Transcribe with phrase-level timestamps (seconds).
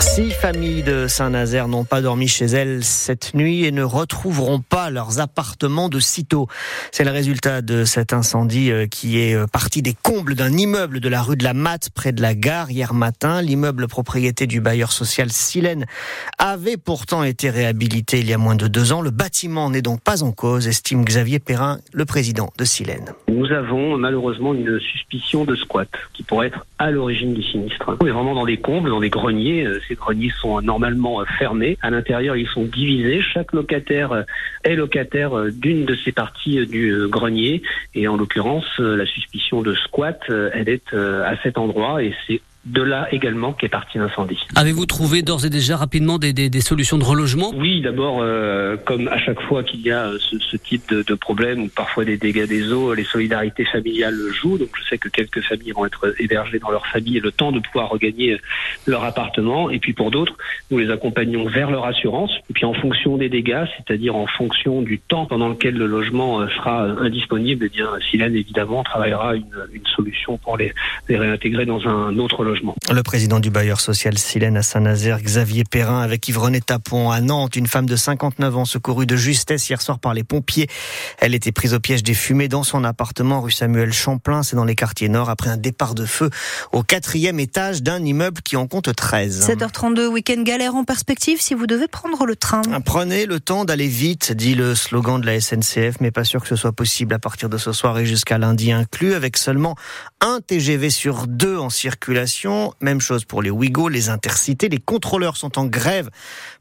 [0.00, 4.90] Six familles de Saint-Nazaire n'ont pas dormi chez elles cette nuit et ne retrouveront pas
[4.90, 6.46] leurs appartements de sitôt.
[6.92, 11.00] C'est le résultat de cet incendie euh, qui est euh, parti des combles d'un immeuble
[11.00, 13.42] de la rue de la Matte près de la gare hier matin.
[13.42, 15.84] L'immeuble propriété du bailleur social Silène
[16.38, 19.00] avait pourtant été réhabilité il y a moins de deux ans.
[19.00, 23.14] Le bâtiment n'est donc pas en cause, estime Xavier Perrin, le président de Silène.
[23.28, 27.96] Nous avons malheureusement une suspicion de squat qui pourrait être à l'origine du sinistre.
[28.00, 29.66] On est vraiment dans des combles, dans des greniers.
[29.88, 31.78] Euh, ces greniers sont normalement euh, fermés.
[31.82, 33.22] À l'intérieur, ils sont divisés.
[33.22, 34.22] Chaque locataire euh,
[34.64, 37.62] est locataire d'une de ces parties du grenier.
[37.94, 42.82] Et en l'occurrence, la suspicion de squat, elle est à cet endroit et c'est de
[42.82, 44.38] là également qu'est parti l'incendie.
[44.56, 47.52] Avez-vous trouvé d'ores et déjà rapidement des, des, des solutions de relogement?
[47.56, 51.14] Oui, d'abord, euh, comme à chaque fois qu'il y a ce, ce type de, de,
[51.14, 54.58] problème ou parfois des dégâts des eaux, les solidarités familiales jouent.
[54.58, 57.52] Donc je sais que quelques familles vont être hébergées dans leur famille et le temps
[57.52, 58.38] de pouvoir regagner
[58.86, 59.70] leur appartement.
[59.70, 60.36] Et puis pour d'autres,
[60.70, 62.32] nous les accompagnons vers leur assurance.
[62.50, 66.40] Et puis en fonction des dégâts, c'est-à-dire en fonction du temps pendant lequel le logement
[66.40, 70.72] euh, sera indisponible, eh bien Silène évidemment travaillera une, une solution pour les,
[71.08, 72.57] les réintégrer dans un autre logement.
[72.90, 77.56] Le président du bailleur social Silène à Saint-Nazaire, Xavier Perrin, avec Yvonne Tapon à Nantes,
[77.56, 80.68] une femme de 59 ans secourue de justesse hier soir par les pompiers.
[81.18, 84.64] Elle était prise au piège des fumées dans son appartement rue Samuel Champlain, c'est dans
[84.64, 86.30] les quartiers nord, après un départ de feu
[86.72, 89.48] au quatrième étage d'un immeuble qui en compte 13.
[89.48, 92.62] 7h32, week-end galère en perspective si vous devez prendre le train.
[92.84, 96.48] Prenez le temps d'aller vite, dit le slogan de la SNCF, mais pas sûr que
[96.48, 99.76] ce soit possible à partir de ce soir et jusqu'à lundi inclus, avec seulement
[100.20, 102.37] un TGV sur deux en circulation.
[102.80, 104.68] Même chose pour les Ouigo, les intercités.
[104.68, 106.10] Les contrôleurs sont en grève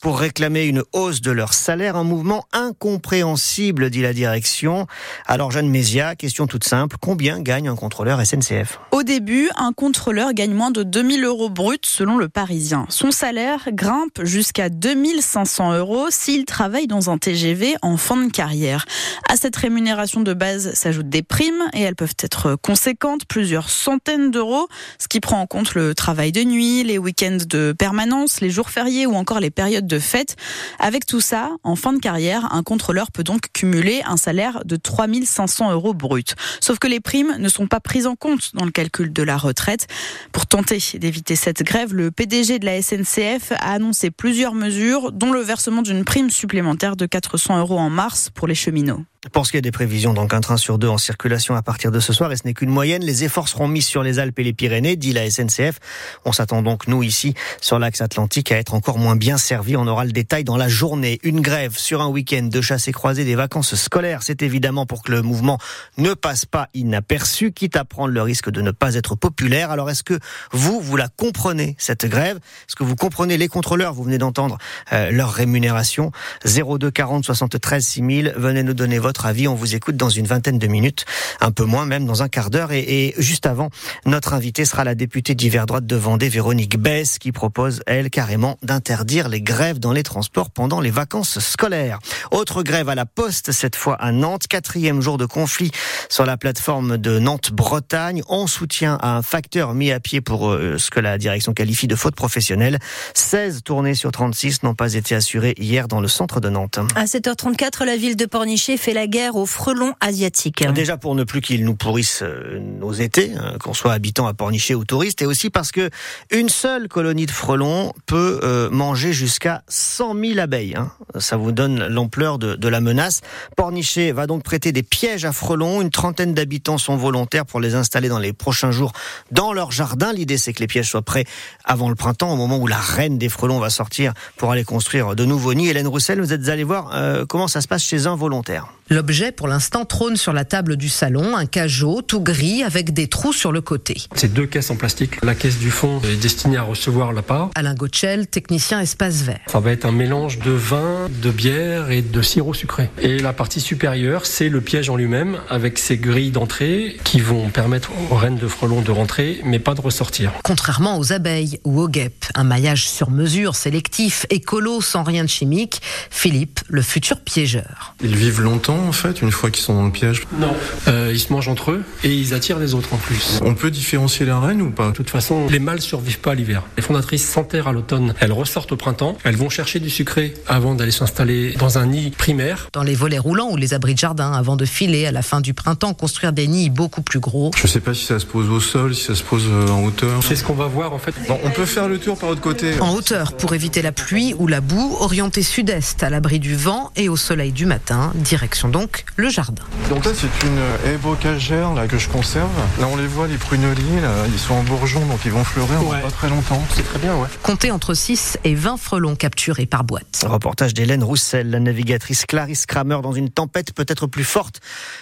[0.00, 1.96] pour réclamer une hausse de leur salaire.
[1.96, 4.86] Un mouvement incompréhensible, dit la direction.
[5.26, 6.96] Alors, Jeanne Mézia, question toute simple.
[7.00, 11.78] Combien gagne un contrôleur SNCF Au début, un contrôleur gagne moins de 2000 euros bruts
[11.82, 12.86] selon le Parisien.
[12.88, 18.84] Son salaire grimpe jusqu'à 2500 euros s'il travaille dans un TGV en fin de carrière.
[19.28, 24.30] À cette rémunération de base s'ajoutent des primes et elles peuvent être conséquentes, plusieurs centaines
[24.30, 28.50] d'euros, ce qui prend en compte le travail de nuit, les week-ends de permanence, les
[28.50, 30.36] jours fériés ou encore les périodes de fête.
[30.78, 34.76] Avec tout ça, en fin de carrière, un contrôleur peut donc cumuler un salaire de
[34.76, 36.34] 3500 euros bruts.
[36.60, 39.36] Sauf que les primes ne sont pas prises en compte dans le calcul de la
[39.36, 39.86] retraite.
[40.32, 45.32] Pour tenter d'éviter cette grève, le PDG de la SNCF a annoncé plusieurs mesures, dont
[45.32, 49.04] le versement d'une prime supplémentaire de 400 euros en mars pour les cheminots.
[49.32, 51.90] Pour ce qui est des prévisions, donc un train sur deux en circulation à partir
[51.90, 53.02] de ce soir, et ce n'est qu'une moyenne.
[53.02, 55.78] Les efforts seront mis sur les Alpes et les Pyrénées, dit la SNCF.
[56.24, 59.76] On s'attend donc, nous, ici, sur l'axe atlantique, à être encore moins bien servis.
[59.76, 61.20] On aura le détail dans la journée.
[61.22, 65.02] Une grève sur un week-end de chasse et croisée des vacances scolaires, c'est évidemment pour
[65.02, 65.58] que le mouvement
[65.96, 69.70] ne passe pas inaperçu, quitte à prendre le risque de ne pas être populaire.
[69.70, 70.18] Alors, est-ce que
[70.52, 72.36] vous, vous la comprenez, cette grève?
[72.68, 73.94] Est-ce que vous comprenez les contrôleurs?
[73.94, 74.58] Vous venez d'entendre
[74.92, 76.12] euh, leur rémunération.
[76.44, 78.34] 02 40 73 6000.
[78.36, 79.48] Venez nous donner votre avis.
[79.48, 81.04] On vous écoute dans une vingtaine de minutes,
[81.40, 82.72] un peu moins même dans un quart d'heure.
[82.72, 83.70] Et, juste avant,
[84.06, 88.58] notre invité sera la députée d'hiver droite de Vendée, Véronique Bess, qui propose, elle, carrément
[88.62, 91.98] d'interdire les grèves dans les transports pendant les vacances scolaires.
[92.30, 95.70] Autre grève à la Poste, cette fois à Nantes, quatrième jour de conflit
[96.08, 100.78] sur la plateforme de Nantes-Bretagne, en soutien à un facteur mis à pied pour euh,
[100.78, 102.78] ce que la direction qualifie de faute professionnelle.
[103.14, 106.78] 16 tournées sur 36 n'ont pas été assurées hier dans le centre de Nantes.
[106.96, 110.64] À 7h34, la ville de Pornichet fait la guerre aux frelons asiatiques.
[110.72, 114.34] Déjà pour ne plus qu'ils nous pourrissent euh, nos étés, hein, qu'on soit habitant à
[114.34, 115.90] Pornichet ou touriste, et aussi parce que
[116.30, 120.74] une seule colonie de frelons peut euh, manger jusqu'à 100 000 abeilles.
[120.76, 120.90] Hein.
[121.18, 123.20] Ça vous donne l'ampleur de, de, la menace.
[123.56, 125.82] Pornichet va donc prêter des pièges à frelons.
[125.82, 128.92] Une trentaine d'habitants sont volontaires pour les installer dans les prochains jours
[129.30, 130.12] dans leur jardin.
[130.12, 131.24] L'idée c'est que les pièges soient prêts
[131.64, 135.14] avant le printemps, au moment où la reine des frelons va sortir pour aller construire
[135.14, 135.68] de nouveaux nids.
[135.68, 138.68] Hélène Roussel, vous êtes allée voir euh, comment ça se passe chez un volontaire.
[138.94, 143.08] L'objet, pour l'instant, trône sur la table du salon, un cajot tout gris avec des
[143.08, 144.02] trous sur le côté.
[144.14, 145.22] C'est deux caisses en plastique.
[145.24, 147.50] La caisse du fond est destinée à recevoir la part.
[147.56, 149.40] Alain Gotchel, technicien espace vert.
[149.48, 152.90] Ça va être un mélange de vin, de bière et de sirop sucré.
[153.00, 157.48] Et la partie supérieure, c'est le piège en lui-même avec ses grilles d'entrée qui vont
[157.48, 160.30] permettre aux reines de frelons de rentrer, mais pas de ressortir.
[160.44, 165.28] Contrairement aux abeilles ou aux guêpes, un maillage sur mesure, sélectif, écolo, sans rien de
[165.28, 165.80] chimique,
[166.10, 167.96] Philippe, le futur piégeur.
[168.00, 170.26] Ils vivent longtemps temps en fait une fois qu'ils sont dans le piège?
[170.38, 170.54] Non,
[170.88, 173.40] euh, ils se mangent entre eux et ils attirent les autres en plus.
[173.44, 174.88] On peut différencier les reines ou pas?
[174.88, 176.62] De toute façon, les mâles survivent pas à l'hiver.
[176.76, 180.74] Les fondatrices s'enterrent à l'automne, elles ressortent au printemps, elles vont chercher du sucré avant
[180.74, 182.68] d'aller s'installer dans un nid primaire.
[182.72, 185.40] Dans les volets roulants ou les abris de jardin avant de filer à la fin
[185.40, 187.50] du printemps, construire des nids beaucoup plus gros.
[187.56, 189.84] Je sais pas si ça se pose au sol, si ça se pose euh, en
[189.84, 190.22] hauteur.
[190.22, 191.14] C'est ce qu'on va voir en fait.
[191.28, 192.78] Bon, on peut faire le tour par l'autre côté.
[192.80, 196.90] En hauteur pour éviter la pluie ou la boue, orienté sud-est à l'abri du vent
[196.96, 199.62] et au soleil du matin, direction donc le jardin.
[199.90, 200.58] Donc là c'est une
[200.92, 202.50] haie bocagère là que je conserve.
[202.80, 205.80] Là on les voit les pruneliers, là, ils sont en bourgeon donc ils vont fleurir
[205.80, 206.00] en Ouais.
[206.00, 206.62] pas très longtemps.
[206.74, 207.28] C'est très bien, ouais.
[207.42, 210.24] Comptez entre 6 et 20 frelons capturés par boîte.
[210.26, 214.60] Reportage d'Hélène Roussel, la navigatrice Clarisse Kramer dans une tempête peut-être plus forte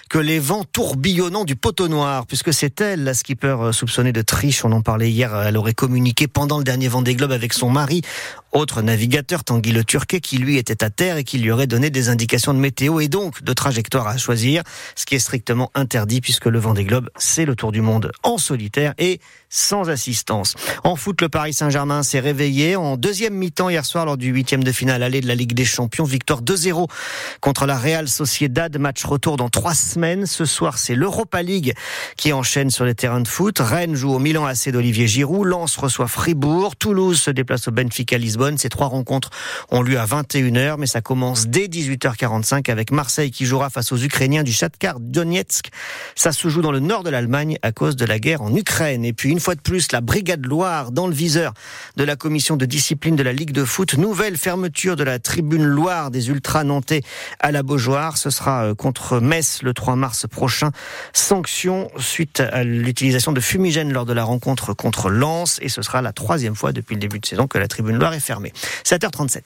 [0.09, 4.23] que les vents tourbillonnants du poteau noir, puisque c'est elle, la skipper euh, soupçonnée de
[4.23, 4.65] triche.
[4.65, 5.35] On en parlait hier.
[5.47, 8.03] Elle aurait communiqué pendant le dernier Vendée Globe avec son mari,
[8.53, 11.91] autre navigateur, Tanguy Le Turquet, qui lui était à terre et qui lui aurait donné
[11.91, 14.63] des indications de météo et donc de trajectoire à choisir,
[14.95, 18.39] ce qui est strictement interdit puisque le Vendée Globe, c'est le tour du monde en
[18.39, 19.21] solitaire et
[19.53, 20.55] sans assistance.
[20.83, 24.65] En foot, le Paris Saint-Germain s'est réveillé en deuxième mi-temps hier soir lors du huitième
[24.65, 26.05] de finale aller de la Ligue des Champions.
[26.05, 26.89] Victoire 2-0
[27.43, 28.75] contre la Real Sociedad.
[28.79, 30.25] Match retour dans trois semaines.
[30.25, 31.75] Ce soir, c'est l'Europa League
[32.17, 33.59] qui enchaîne sur les terrains de foot.
[33.59, 35.47] Rennes joue au Milan AC d'Olivier Giroud.
[35.47, 36.75] Lens reçoit Fribourg.
[36.77, 38.57] Toulouse se déplace au Benfica Lisbonne.
[38.57, 39.29] Ces trois rencontres
[39.71, 43.99] ont lieu à 21h, mais ça commence dès 18h45 avec Marseille qui jouera face aux
[43.99, 45.69] Ukrainiens du Shakhtar Donetsk.
[46.15, 49.05] Ça se joue dans le nord de l'Allemagne à cause de la guerre en Ukraine.
[49.05, 51.53] Et puis fois de plus, la Brigade Loire dans le viseur
[51.97, 53.99] de la commission de discipline de la Ligue de foot.
[53.99, 57.03] Nouvelle fermeture de la tribune Loire des Ultras nantais
[57.41, 58.17] à la Beaujoire.
[58.17, 60.71] Ce sera euh, contre Metz le 3 mars prochain.
[61.13, 65.59] Sanction suite à l'utilisation de fumigènes lors de la rencontre contre Lens.
[65.61, 68.15] Et ce sera la troisième fois depuis le début de saison que la tribune Loire
[68.15, 68.53] est fermée.
[68.85, 69.43] 7h37.